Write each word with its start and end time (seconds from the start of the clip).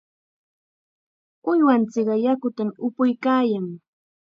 Uywanchikqa 1.49 2.15
yakutam 2.25 2.69
upuykaayan. 2.87 3.65